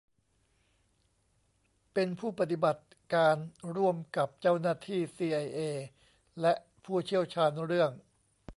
[1.93, 2.83] เป็นผู้ปฏิบัติ
[3.15, 3.37] การ
[3.75, 5.59] ร่วมกับเจ้าหน้าที่ซีไอเอ
[6.41, 6.53] และ
[6.85, 7.91] ผู้เชี่ยวชาญเรื่อง